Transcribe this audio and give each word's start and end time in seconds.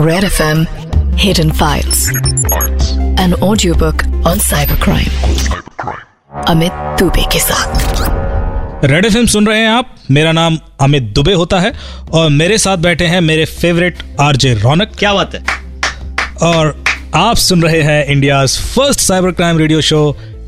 Red 0.00 0.24
FM 0.24 0.60
Hidden 1.18 1.50
Files. 1.52 2.08
An 3.18 3.32
audiobook 3.42 4.04
on 4.24 4.38
cybercrime. 4.40 5.10
Amit 6.48 6.72
Dubey 7.00 7.24
के 7.32 7.38
साथ 7.38 8.84
red 8.90 9.04
F 9.06 9.16
सुन 9.30 9.46
रहे 9.46 9.58
हैं 9.58 9.68
आप 9.68 9.94
मेरा 10.10 10.32
नाम 10.32 10.58
अमित 10.80 11.02
दुबे 11.14 11.32
होता 11.32 11.60
है 11.60 11.72
और 12.12 12.30
मेरे 12.30 12.58
साथ 12.58 12.76
बैठे 12.86 13.06
हैं 13.06 13.20
मेरे 13.20 13.44
फेवरेट 13.44 13.98
आरजे 14.20 14.54
रौनक 14.62 14.92
क्या 14.98 15.12
बात 15.14 15.34
है 15.34 15.42
और 16.50 16.74
आप 17.16 17.36
सुन 17.48 17.62
रहे 17.62 17.80
हैं 17.82 18.04
India 18.06 18.44
first 18.46 19.00
cyber 19.00 19.32
crime 19.32 19.58
radio 19.58 19.80
show 19.90 20.00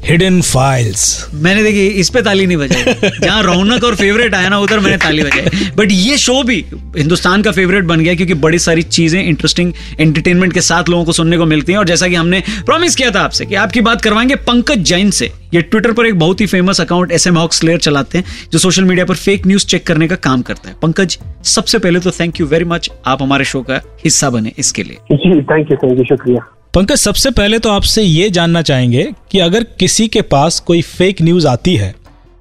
hidden 0.04 0.40
files 0.42 1.02
मैंने 1.34 1.62
देखी 1.62 1.86
इस 2.00 2.08
पे 2.10 2.20
ताली 2.22 2.46
नहीं 2.46 2.56
बजाई। 2.56 3.10
जहाँ 3.20 3.42
रौनक 3.42 3.84
और 3.84 3.94
फेवरेट 3.96 4.34
आया 4.34 4.48
ना 4.48 4.58
उधर 4.58 4.80
मैंने 4.80 4.96
ताली 4.96 5.22
बजाई। 5.22 5.70
बट 5.76 5.92
ये 5.92 6.16
शो 6.18 6.42
भी 6.42 6.56
हिंदुस्तान 6.96 7.42
का 7.42 7.50
फेवरेट 7.52 7.84
बन 7.84 8.00
गया 8.00 8.14
क्योंकि 8.14 8.34
बड़ी 8.36 8.58
सारी 8.58 8.82
चीज़ें 8.82 9.22
इंटरेस्टिंग 9.22 9.72
एंटरटेनमेंट 10.00 10.52
के 10.52 10.60
साथ 10.60 10.88
लोगों 10.88 11.04
को 11.04 11.12
सुनने 11.12 11.36
को 11.38 11.44
मिलती 11.46 11.72
हैं। 11.72 11.78
और 11.78 11.86
जैसा 11.86 12.08
कि 12.08 12.14
हमने 12.14 12.42
प्रॉमिस 12.66 12.96
किया 12.96 13.10
था 13.10 13.20
आपसे 13.20 13.46
कि 13.46 13.54
आपकी 13.54 13.80
बात 13.80 14.02
करवाएँगे 14.02 14.34
पंकज 14.46 14.82
जैन 14.84 15.10
से। 15.10 15.30
ये 15.54 15.62
ट्विटर 15.62 15.92
पर 15.92 16.06
एक 16.06 16.18
बहुत 16.18 16.40
ही 16.40 16.46
famous 16.46 16.80
account 16.80 17.12
S 17.12 17.26
M 17.26 17.38
hoax 17.38 17.62
slayer 17.64 17.78
चलाते 17.78 18.18
हैं 18.18 18.24
जो 18.52 18.58
सोशल 18.58 18.84
मीडिया 18.84 19.04
पर 19.04 19.14
फेक 19.16 19.46
न्यूज़ 19.46 19.66
चेक 19.66 19.86
करने 19.86 20.08
का 20.08 20.16
काम 20.24 20.42
करता 20.42 20.68
है। 20.68 20.76
पंकज 20.82 21.18
सबसे 21.44 21.78
पहले 21.78 22.00
तो 22.00 22.10
थैंक 22.10 22.40
यू 22.40 22.46
वेरी 22.46 22.64
मच 22.64 22.90
आप 23.06 23.22
हमारे 23.22 23.44
शो 23.44 23.62
का 23.62 23.80
हिस्सा 24.04 24.30
बने 24.30 24.52
इसके 24.58 24.82
लिए। 24.82 24.98
जी 25.12 25.40
थैंक 25.42 25.70
यू 25.70 25.76
थैंक 25.76 25.98
यू 25.98 26.04
शुक्रिया। 26.04 26.48
पंकज, 26.74 26.96
सबसे 26.96 27.30
पहले 27.30 27.58
तो 27.58 27.70
आपसे 27.70 28.02
ये 28.02 28.28
जानना 28.30 28.60
चाहेंगे 28.62 29.02
कि 29.30 29.38
अगर 29.38 29.64
किसी 29.80 30.06
के 30.08 30.20
पास 30.24 30.58
कोई 30.60 30.80
फेक 30.82 31.16
न्यूज़ 31.22 31.46
आती 31.46 31.74
है 31.76 31.94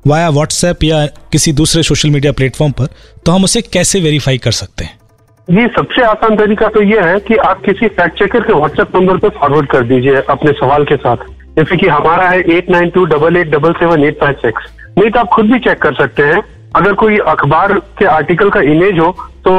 वाया 0.05 0.29
व्हाट्सएप 0.29 0.83
या 0.83 1.05
किसी 1.31 1.51
दूसरे 1.53 1.81
सोशल 1.83 2.09
मीडिया 2.09 2.31
प्लेटफॉर्म 2.31 2.71
पर 2.71 2.87
तो 3.25 3.31
हम 3.31 3.43
उसे 3.43 3.61
कैसे 3.63 3.99
वेरीफाई 4.01 4.37
कर 4.37 4.51
सकते 4.51 4.83
हैं? 4.83 4.99
जी, 5.47 5.67
सबसे 5.75 6.03
आसान 6.03 6.37
तरीका 6.37 6.67
तो 6.67 6.81
ये 6.83 7.01
है 7.01 7.19
कि 7.19 7.35
आप 7.45 7.61
किसी 7.65 7.87
फैक्ट 7.89 8.17
चेकर 8.19 8.43
के 8.43 8.53
व्हाट्सएप 8.53 8.95
नंबर 8.95 9.17
पर 9.17 9.29
फॉरवर्ड 9.39 9.69
कर 9.71 9.83
दीजिए 9.87 10.21
अपने 10.29 10.51
सवाल 10.61 10.85
के 10.85 10.95
साथ। 10.97 11.27
जैसे 11.57 11.77
कि 11.77 11.87
हमारा 11.87 12.29
है 12.29 12.39
eight 12.57 12.69
nine 12.69 12.89
two 12.89 13.05
double 13.07 13.37
eight 13.37 13.51
double 13.51 13.73
seven 13.81 14.03
eight 14.05 14.19
five 14.21 14.39
six 14.45 14.71
नहीं 14.97 15.09
तो 15.09 15.19
आप 15.19 15.29
खुद 15.33 15.51
भी 15.51 15.59
चेक 15.59 15.81
कर 15.81 15.95
सकते 15.95 16.23
हैं। 16.23 16.41
अगर 16.75 16.93
कोई 17.03 17.17
अखबार 17.27 17.73
के 17.99 18.05
आर्टिकल 18.13 18.49
का 18.49 18.61
इमेज 18.71 18.99
हो 18.99 19.11
तो 19.45 19.53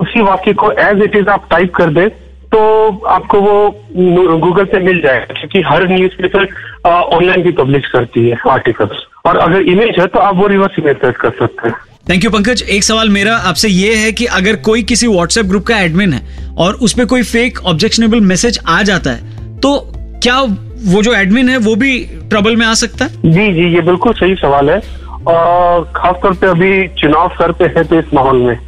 उसी 0.00 0.22
वाक्य 0.22 0.52
को 0.54 0.72
एज 0.88 1.02
इट 1.04 1.16
इज़ 1.16 1.28
आप 1.28 1.48
टाइप 1.50 1.74
कर 1.74 1.92
दें। 1.92 2.08
तो 2.52 2.60
आपको 3.06 3.40
वो 3.40 4.38
गूगल 4.38 4.64
से 4.64 4.78
मिल 4.80 5.00
जाएगा 5.00 5.34
क्योंकि 5.34 5.60
हर 5.68 5.86
न्यूज़ 5.88 6.12
पेपर 6.22 6.46
ऑनलाइन 6.86 7.42
भी 7.42 7.52
पब्लिश 7.52 7.86
करती 7.92 8.28
है 8.28 8.38
आर्टिकल्स 8.50 9.04
और 9.26 9.36
अगर 9.36 9.68
इमेज 9.70 9.98
है 9.98 10.06
तो 10.06 10.18
आप 10.18 10.36
वो 10.36 10.46
रिवर्स 10.46 10.78
इमेज 10.78 10.96
सर्च 10.96 11.16
कर 11.16 11.30
सकते 11.38 11.68
हैं। 11.68 11.76
थैंक 12.10 12.24
यू 12.24 12.30
पंकज 12.30 12.62
एक 12.70 12.84
सवाल 12.84 13.08
मेरा 13.08 13.34
आपसे 13.48 13.68
ये 13.68 13.94
है 13.96 14.12
कि 14.12 14.24
अगर 14.38 14.56
कोई 14.68 14.82
किसी 14.82 15.06
व्हाट्सएप 15.06 15.46
ग्रुप 15.46 15.66
का 15.66 15.78
एडमिन 15.78 16.12
है 16.12 16.54
और 16.56 16.74
उस 16.74 16.92
पर 16.92 17.04
कोई 17.04 17.22
फेक 17.22 17.58
ऑब्जेक्शनेबल 17.64 18.20
मैसेज 18.20 18.58
आ 18.68 18.82
जाता 18.82 19.10
है 19.10 19.58
तो 19.60 19.76
क्या 20.22 20.40
वो 20.86 21.02
जो 21.02 21.14
एडमिन 21.14 21.48
है 21.48 21.58
वो 21.58 21.74
भी 21.76 21.98
ट्रबल 22.30 22.56
में 22.56 22.66
आ 22.66 22.72
सकता 22.74 23.04
है? 23.04 23.32
जी 23.32 23.52
जी 23.52 23.74
ये 23.74 23.80
बिल्कुल 23.82 24.12
सही 24.12 24.34
सवाल 24.34 24.70
है। 24.70 24.80
और 25.28 25.84
खासतौर 25.96 26.34
पे 26.34 26.46
अभी 26.46 26.86
चुनाव 26.98 27.28
सर 27.30 27.52
पे 27.52 27.64
है 27.76 27.84
तो 27.84 27.98
इस 27.98 28.14
माहौल 28.14 28.42
में। 28.42 28.58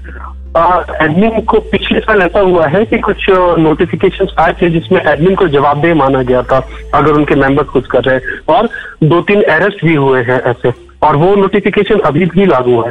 एडमिन 0.56 1.40
को 1.40 1.58
पिछले 1.70 2.00
साल 2.00 2.22
ऐसा 2.22 2.40
हुआ 2.40 2.66
है 2.66 2.84
कि 2.86 2.98
कुछ 2.98 3.26
नोटिफिकेशन 3.58 4.26
आए 4.38 4.52
थे 4.52 4.68
जिसमें 4.70 5.00
एडमिन 5.02 5.34
को 5.34 5.46
जवाबदेह 5.48 5.94
माना 5.94 6.22
गया 6.22 6.42
था 6.42 6.58
अगर 6.94 7.12
उनके 7.12 7.34
मेंबर 7.34 7.62
कुछ 7.62 7.86
कर 7.86 8.04
रहे 8.04 8.16
हैं। 8.16 8.38
और 8.48 8.68
दो 9.04 9.20
तीन 9.20 9.42
अरेस्ट 9.42 9.84
भी 9.84 9.94
हुए 9.94 10.22
हैं 10.22 10.40
ऐसे 10.42 10.72
और 11.02 11.16
वो 11.16 11.34
नोटिफिकेशन 11.36 11.98
अभी 12.00 12.24
भी 12.26 12.46
लागू 12.46 12.80
है। 12.82 12.90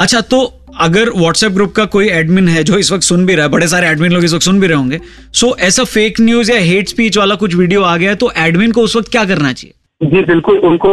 अच्छा 0.00 0.20
तो 0.20 0.40
अगर 0.78 1.10
व्हाट्सएप 1.16 1.52
ग्रुप 1.52 1.72
का 1.72 1.84
कोई 1.84 2.08
एडमिन 2.08 2.48
है 2.48 2.64
जो 2.64 2.78
इस 2.78 2.92
वक्त 2.92 3.02
सुन 3.02 3.26
भी 3.26 3.34
रहा 3.34 3.46
है 3.46 3.50
बड़े 3.52 3.68
सारे 3.68 3.88
एडमिन 3.88 4.12
लोग 4.12 4.24
इस 4.24 4.34
वक्त 4.34 4.44
सुन 4.44 4.60
भी 4.60 4.66
रहे 4.66 4.76
होंगे 4.76 5.00
सो 5.32 5.54
ऐसा 5.60 5.84
फेक 5.84 6.20
न्यूज़ 6.20 6.52
या 6.52 6.58
हेट 6.60 6.88
स्पीच 6.88 7.18
वाला 7.18 7.34
कुछ 7.34 7.54
वीडियो 7.56 7.82
आ 7.82 7.96
गया 7.96 8.10
है 8.10 8.16
तो 8.16 8.32
एडमिन 8.38 8.72
को 8.72 8.80
उस 8.80 8.96
वक्त 8.96 9.10
क्या 9.10 9.24
करना 9.24 9.52
चाहिए? 9.52 9.72
जी 10.02 10.22
बिल्कुल 10.24 10.58
उनको 10.58 10.88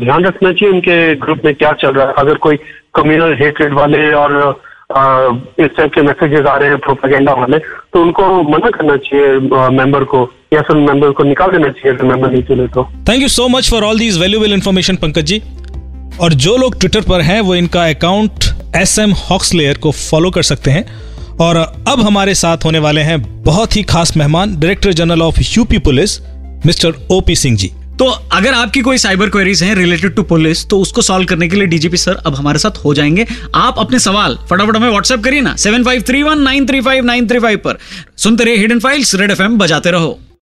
ध्यान 0.00 0.24
रखना 0.24 0.52
चाहिए 0.52 0.72
उनके 0.74 1.14
ग्रुप 1.16 1.44
में 1.44 1.54
क्या 1.54 1.72
चल 1.72 1.88
रहा 1.88 2.06
है। 2.06 2.14
अगर 2.18 2.34
कोई 2.38 2.56
कम्युनल 2.94 3.34
हेटरेड 3.34 3.74
वाले 3.74 4.10
और 4.12 4.60
इस 4.90 5.70
टाइप 5.76 5.90
के 5.94 6.02
मैसेजेस 6.02 6.46
आ 6.46 6.56
रहे 6.56 6.68
हैं 6.68 6.78
प्रोपागेंडा 6.78 7.32
वाले 7.34 7.58
तो 7.58 8.02
उनको 8.02 8.26
मना 8.50 8.70
करना 8.70 8.96
चाहिए 8.98 9.38
मेंबर 9.76 10.04
को, 10.04 10.20
या 10.52 10.60
फिर 10.62 10.76
मेंबर 10.78 11.10
को 11.10 11.24
निकाल 11.24 11.50
देना 11.50 11.68
चाहिए 11.68 11.92
अगर 11.92 12.04
मेंबर 12.04 12.30
नहीं 12.30 12.42
चले 12.42 12.66
तो। 12.68 12.84
Thank 13.08 13.22
you 13.22 13.28
so 13.28 13.48
much 13.48 13.70
for 13.70 13.84
all 13.84 13.98
these 13.98 14.18
valuable 14.20 14.52
information 14.52 14.96
Pankaj 14.96 15.24
ji. 15.24 15.42
और 16.20 16.32
जो 16.34 16.56
लोग 16.56 16.78
ट्विटर 16.80 17.00
पर 17.00 17.20
हैं, 17.20 17.40
वो 17.40 17.54
इनका 17.54 17.88
अकाउंट 17.88 18.44
एस 18.76 18.98
एम 18.98 19.12
हॉक्सलेयर 19.30 19.78
को 19.78 19.90
फॉलो 19.92 20.30
कर 20.30 20.42
सकते 20.42 20.70
हैं। 20.70 20.84
और 21.40 21.56
अब 21.56 22.00
हमारे 22.00 22.34
साथ 22.34 22.64
होने 22.64 22.78
वाले 22.78 23.00
हैं 23.00 23.20
बहुत 23.42 23.76
ही 23.76 23.82
खास 23.84 24.16
मेहमान 24.16 24.54
director 24.60 24.92
general 24.92 25.22
of 25.22 25.40
UP 25.48 25.78
police 25.80 26.20
mister 26.66 26.94
OP 27.10 27.36
Singh 27.36 27.56
ji. 27.56 27.70
तो 27.98 28.04
अगर 28.32 28.54
आपकी 28.54 28.80
कोई 28.80 28.98
साइबर 28.98 29.28
क्वेरीज 29.30 29.62
हैं 29.62 29.74
रिलेटेड 29.74 30.14
टू 30.14 30.22
पुलिस 30.22 30.66
तो 30.68 30.80
उसको 30.80 31.02
सॉल्व 31.02 31.26
करने 31.26 31.48
के 31.48 31.56
लिए 31.56 31.66
डीजीपी 31.66 31.96
सर 31.96 32.16
अब 32.16 32.34
हमारे 32.34 32.58
साथ 32.58 32.84
हो 32.84 32.94
जाएँगे। 32.94 33.26
आप 33.54 33.78
अपने 33.78 33.98
सवाल 33.98 34.38
फटाफट 34.50 34.76
हमें 34.76 34.88
व्हाट्सएप 34.88 35.24
करिए 35.24 35.40
ना 35.40 35.56
seven 35.56 35.84
five 35.84 36.02
three 36.02 36.22
one 36.22 36.40
nine 36.40 36.66
three 36.66 36.80
five 36.80 37.04
nine 37.04 37.28
three 37.28 37.38
five 37.38 37.58
पर। 37.58 37.78
सुनते 38.16 38.44
रहे 38.44 38.56
हिडन 38.56 38.78
फाइल्स 38.78 39.14
रेड 39.14 39.30
एफ़ 39.30 39.42
बजाते 39.42 39.90
रहो। 39.90 40.18